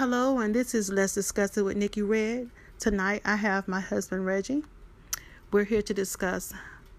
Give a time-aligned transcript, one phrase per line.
[0.00, 2.48] Hello, and this is Let's Discuss It with Nikki Red.
[2.78, 4.62] Tonight I have my husband Reggie.
[5.52, 6.54] We're here to discuss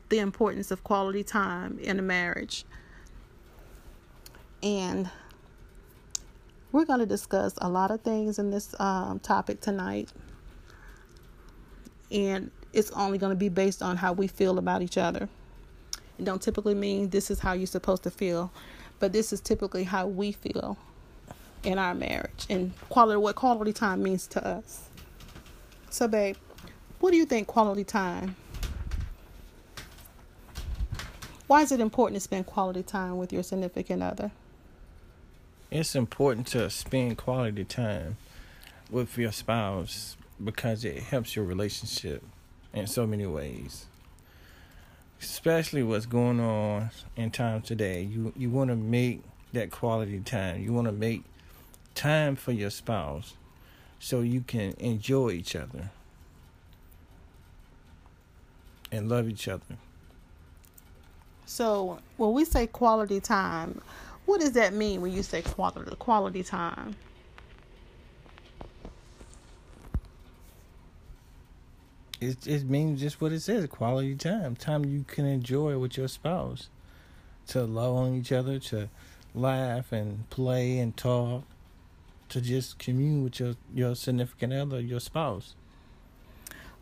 [0.09, 2.63] the importance of quality time in a marriage.
[4.61, 5.09] And
[6.72, 10.13] we're going to discuss a lot of things in this um, topic tonight.
[12.12, 15.28] And it's only going to be based on how we feel about each other.
[16.20, 18.52] It don't typically mean this is how you're supposed to feel,
[18.99, 20.77] but this is typically how we feel
[21.63, 24.90] in our marriage and quality what quality time means to us.
[25.90, 26.38] So babe,
[26.99, 28.36] what do you think quality time?
[31.48, 34.31] Why is it important to spend quality time with your significant other?
[35.70, 38.17] It's important to spend quality time
[38.89, 42.23] with your spouse because it helps your relationship
[42.73, 43.86] in so many ways.
[45.22, 48.02] Especially what's going on in time today.
[48.02, 49.22] You you want to make
[49.53, 50.62] that quality time.
[50.62, 51.23] You want to make
[52.02, 53.36] time for your spouse
[54.00, 55.92] so you can enjoy each other
[58.92, 59.78] and love each other.
[61.45, 63.81] So, when we say quality time,
[64.25, 66.95] what does that mean when you say quality quality time?
[72.20, 74.56] It it means just what it says, quality time.
[74.56, 76.70] Time you can enjoy with your spouse.
[77.50, 78.90] To love on each other, to
[79.36, 81.44] laugh and play and talk
[82.32, 85.56] to just commune with your your significant other, your spouse.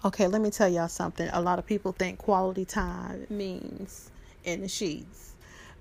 [0.06, 1.28] Okay, let me tell y'all something.
[1.34, 4.12] A lot of people think quality time means
[4.46, 5.34] in the sheets.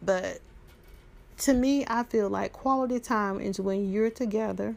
[0.03, 0.41] But
[1.39, 4.75] to me, I feel like quality time is when you're together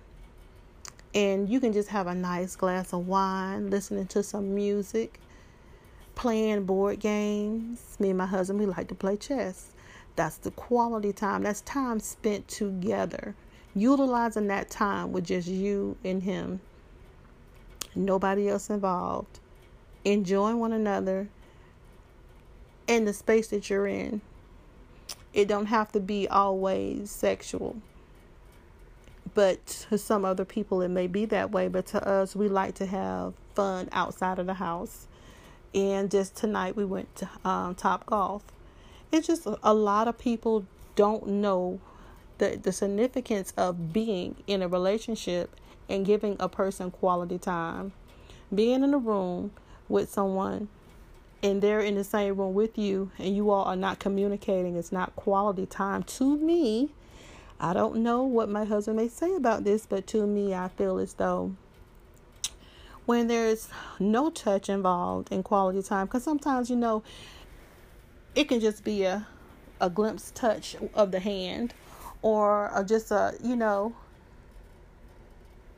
[1.16, 5.20] and you can just have a nice glass of wine, listening to some music,
[6.16, 7.96] playing board games.
[8.00, 9.72] Me and my husband, we like to play chess.
[10.16, 11.44] That's the quality time.
[11.44, 13.36] That's time spent together
[13.76, 16.60] utilizing that time with just you and him,
[17.96, 19.40] nobody else involved,
[20.04, 21.28] enjoying one another
[22.88, 24.22] in the space that you're in.
[25.34, 27.78] It don't have to be always sexual.
[29.34, 31.70] But to some other people, it may be that way.
[31.70, 35.08] But to us, we like to have fun outside of the house.
[35.74, 38.44] And just tonight, we went to um, Top Golf.
[39.10, 41.80] It's just a lot of people don't know
[42.42, 45.56] the, the significance of being in a relationship
[45.88, 47.94] and giving a person quality time.
[48.54, 49.52] Being in a room
[49.88, 50.68] with someone
[51.44, 54.92] and they're in the same room with you and you all are not communicating, it's
[54.92, 56.02] not quality time.
[56.02, 56.90] To me,
[57.60, 60.98] I don't know what my husband may say about this, but to me, I feel
[60.98, 61.56] as though
[63.06, 63.70] when there's
[64.00, 67.04] no touch involved in quality time, because sometimes, you know,
[68.34, 69.28] it can just be a,
[69.80, 71.76] a glimpse touch of the hand
[72.22, 73.96] or just a you know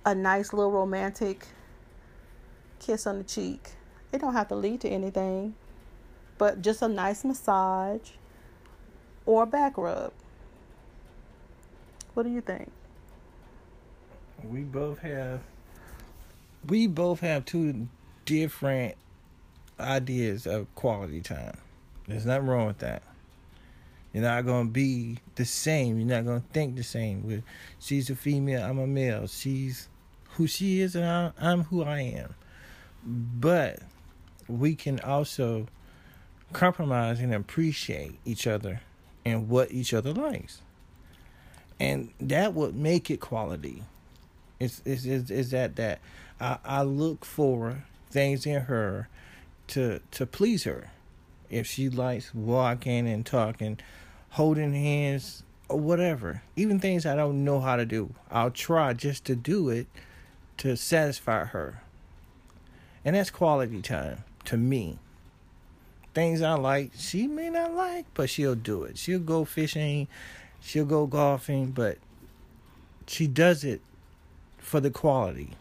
[0.06, 1.48] a nice little romantic
[2.80, 3.72] kiss on the cheek.
[4.12, 5.56] It don't have to lead to anything
[6.38, 8.10] but just a nice massage
[9.26, 10.12] or a back rub.
[12.14, 12.72] What do you think?
[14.44, 15.40] We both have
[16.68, 17.88] we both have two
[18.26, 18.96] different
[19.80, 21.58] ideas of quality time.
[22.08, 23.04] There's nothing wrong with that
[24.14, 25.98] you're not gonna be the same.
[25.98, 27.26] You're not gonna think the same.
[27.26, 27.44] With
[27.80, 29.26] she's a female, I'm a male.
[29.28, 29.90] She's
[30.36, 32.36] who she is, and I'm who I am.
[33.04, 33.80] But
[34.48, 35.68] we can also
[36.54, 38.82] compromise and appreciate each other
[39.26, 40.62] and what each other likes,
[41.80, 43.84] and that would make it quality.
[44.60, 46.00] It's it's is is that that
[46.40, 49.10] I, I look for things in her
[49.70, 50.92] to to please her.
[51.54, 53.80] If she likes walking and talking
[54.34, 56.42] holding hands, or whatever.
[56.56, 58.14] Even things I don't know how to do.
[58.32, 59.88] I'll try just to do it
[60.58, 61.82] to satisfy her.
[63.06, 65.00] And that's quality time to me.
[66.14, 68.98] Things I like, she may not like, but she'll do it.
[68.98, 70.08] She'll go fishing,
[70.62, 71.98] she'll go golfing, but
[73.08, 73.82] she does it
[74.60, 75.52] for the quality,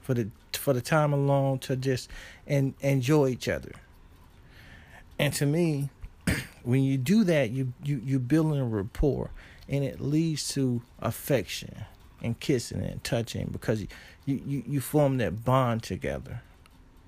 [0.00, 2.10] for the for the time alone to just
[2.46, 3.72] and enjoy each other.
[5.20, 5.90] And to me,
[6.62, 9.30] when you do that, you you you building a rapport,
[9.68, 11.84] and it leads to affection
[12.22, 13.88] and kissing and touching because you
[14.24, 16.42] you you form that bond together.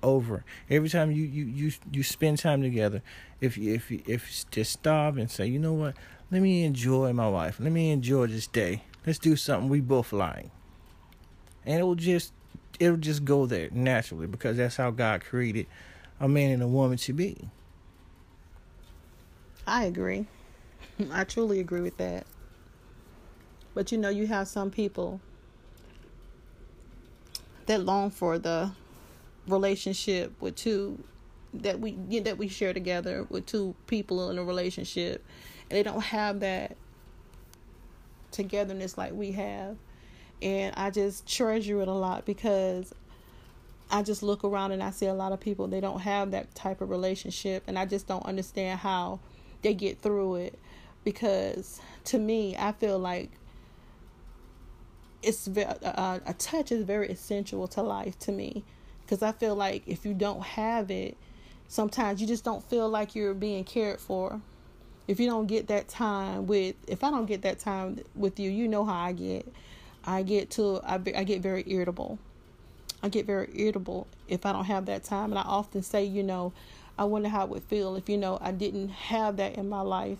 [0.03, 3.01] Over every time you you you you spend time together,
[3.41, 5.95] if you if you if you just stop and say, you know what,
[6.29, 8.83] let me enjoy my wife, let me enjoy this day.
[9.07, 10.51] Let's do something we both like,
[11.65, 12.31] and it will just
[12.79, 15.65] it'll just go there naturally because that's how God created
[16.19, 17.49] a man and a woman to be.
[19.65, 20.27] I agree.
[21.11, 22.25] I truly agree with that.
[23.73, 25.19] But you know, you have some people
[27.65, 28.71] that long for the
[29.47, 31.03] relationship with two
[31.53, 35.23] that we that we share together with two people in a relationship
[35.69, 36.75] and they don't have that
[38.31, 39.77] togetherness like we have
[40.41, 42.93] and I just treasure it a lot because
[43.91, 46.55] I just look around and I see a lot of people they don't have that
[46.55, 49.19] type of relationship and I just don't understand how
[49.63, 50.59] they get through it.
[51.03, 53.31] Because to me I feel like
[55.21, 58.63] it's uh, a touch is very essential to life to me.
[59.01, 61.17] Because I feel like if you don't have it
[61.67, 64.39] sometimes you just don't feel like you're being cared for.
[65.07, 68.49] If you don't get that time with if I don't get that time with you
[68.49, 69.51] you know how I get.
[70.05, 72.19] I get to I, I get very irritable.
[73.01, 75.31] I get very irritable if I don't have that time.
[75.31, 76.53] And I often say, you know,
[76.97, 79.81] I wonder how it would feel if, you know, I didn't have that in my
[79.81, 80.19] life.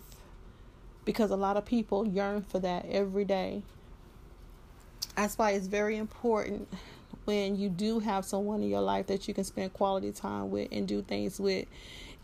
[1.04, 3.62] Because a lot of people yearn for that every day.
[5.16, 6.68] That's why it's very important
[7.24, 10.68] when you do have someone in your life that you can spend quality time with
[10.72, 11.66] and do things with.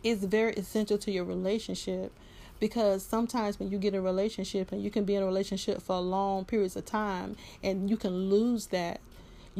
[0.02, 2.12] It's very essential to your relationship
[2.58, 5.82] because sometimes when you get in a relationship and you can be in a relationship
[5.82, 9.00] for long periods of time and you can lose that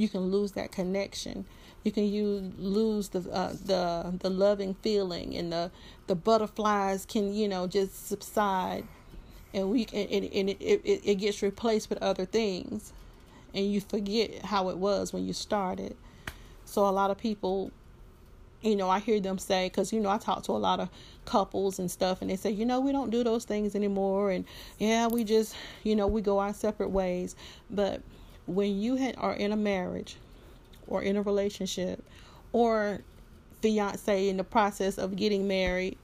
[0.00, 1.44] you can lose that connection.
[1.85, 5.70] You can you lose the uh, the the loving feeling and the
[6.06, 8.85] the butterflies can you know just subside,
[9.55, 12.93] and we and, and it, it it gets replaced with other things,
[13.55, 15.97] and you forget how it was when you started.
[16.64, 17.73] So a lot of people
[18.62, 20.91] you know, I hear them say, because, you know, I talk to a lot of
[21.25, 24.31] couples and stuff, and they say, you know, we don't do those things anymore.
[24.31, 24.44] And
[24.79, 27.37] yeah, we just, you know, we go our separate ways.
[27.70, 28.02] But
[28.50, 30.17] when you had, are in a marriage
[30.87, 32.05] or in a relationship
[32.52, 33.00] or
[33.62, 35.97] fiance in the process of getting married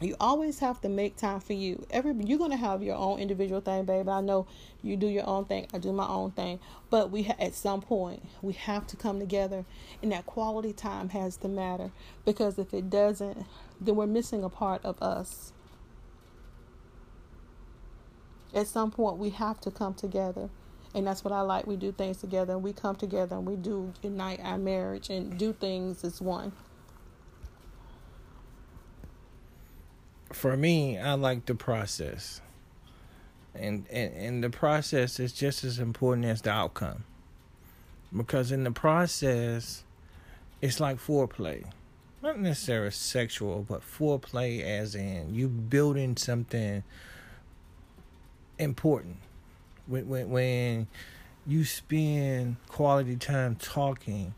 [0.00, 1.84] you always have to make time for you.
[1.90, 4.08] Every you're going to have your own individual thing baby.
[4.08, 4.46] I know
[4.80, 5.66] you do your own thing.
[5.74, 6.60] I do my own thing.
[6.88, 9.64] But we ha- at some point we have to come together
[10.00, 11.90] and that quality time has to matter.
[12.24, 13.44] Because if it doesn't
[13.80, 15.52] then we're missing a part of us.
[18.54, 20.48] At some point we have to come together
[20.94, 21.66] and that's what I like.
[21.66, 25.38] We do things together, and we come together, and we do unite our marriage and
[25.38, 26.52] do things as one.
[30.32, 32.40] For me, I like the process,
[33.54, 37.04] and and and the process is just as important as the outcome,
[38.14, 39.84] because in the process,
[40.60, 41.64] it's like foreplay,
[42.22, 46.82] not necessarily sexual, but foreplay as in you building something
[48.58, 49.16] important
[49.88, 50.86] when when when
[51.46, 54.34] you spend quality time talking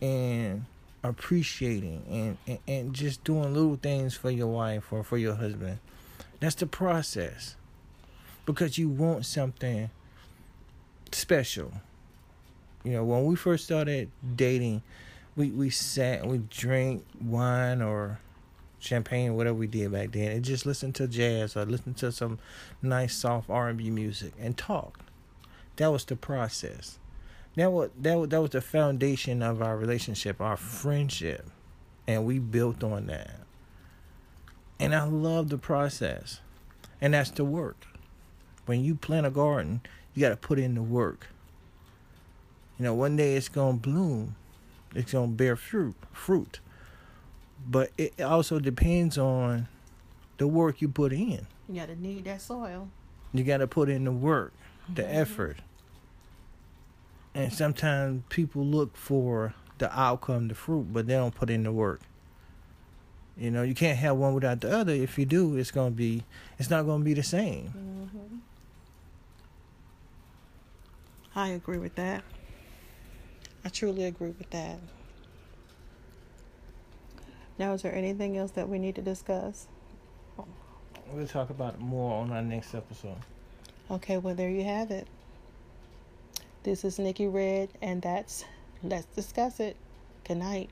[0.00, 0.64] and
[1.04, 5.78] appreciating and, and, and just doing little things for your wife or for your husband.
[6.40, 7.56] That's the process.
[8.46, 9.90] Because you want something
[11.12, 11.72] special.
[12.84, 14.82] You know, when we first started dating,
[15.36, 18.18] we, we sat and we drank wine or
[18.82, 22.38] champagne, whatever we did back then, and just listen to jazz or listen to some
[22.82, 24.98] nice soft R and B music and talk.
[25.76, 26.98] That was the process.
[27.54, 31.46] That was that was, that was the foundation of our relationship, our friendship,
[32.06, 33.40] and we built on that.
[34.80, 36.40] And I love the process,
[37.00, 37.86] and that's the work.
[38.66, 39.80] When you plant a garden,
[40.14, 41.28] you got to put in the work.
[42.78, 44.34] You know, one day it's gonna bloom,
[44.94, 46.58] it's gonna bear fruit, fruit
[47.68, 49.68] but it also depends on
[50.38, 51.46] the work you put in.
[51.68, 52.88] You got to need that soil.
[53.32, 54.52] You got to put in the work,
[54.92, 55.16] the mm-hmm.
[55.16, 55.56] effort.
[57.34, 61.72] And sometimes people look for the outcome, the fruit, but they don't put in the
[61.72, 62.00] work.
[63.36, 64.92] You know, you can't have one without the other.
[64.92, 66.24] If you do, it's gonna be,
[66.58, 67.68] it's not gonna be the same.
[67.68, 68.36] Mm-hmm.
[71.34, 72.22] I agree with that.
[73.64, 74.78] I truly agree with that.
[77.62, 79.68] Now, is there anything else that we need to discuss?
[81.12, 83.18] We'll talk about it more on our next episode.
[83.88, 85.06] Okay, well, there you have it.
[86.64, 88.44] This is Nikki Red, and that's
[88.82, 89.76] Let's Discuss It.
[90.24, 90.70] Good night.